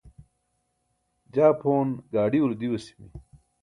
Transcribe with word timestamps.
jaa 1.33 1.51
phon 1.61 1.89
gaaḍiulo 2.11 2.53
diwasimi 2.59 3.09